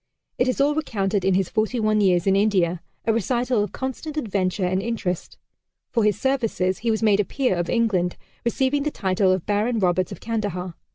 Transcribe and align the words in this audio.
It 0.39 0.47
is 0.47 0.59
all 0.59 0.73
recounted 0.73 1.23
in 1.23 1.35
his 1.35 1.47
"Forty 1.51 1.79
One 1.79 2.01
Years 2.01 2.25
in 2.25 2.35
India" 2.35 2.81
a 3.05 3.13
recital 3.13 3.63
of 3.63 3.71
constant 3.71 4.17
adventure 4.17 4.65
and 4.65 4.81
interest. 4.81 5.37
For 5.91 6.03
his 6.03 6.19
services, 6.19 6.79
he 6.79 6.89
was 6.89 7.03
made 7.03 7.19
a 7.19 7.23
peer 7.23 7.55
of 7.55 7.69
England, 7.69 8.17
receiving 8.43 8.81
the 8.81 8.89
title 8.89 9.31
of 9.31 9.45
Baron 9.45 9.77
Roberts 9.77 10.11
of 10.11 10.19
Kandahar. 10.19 10.73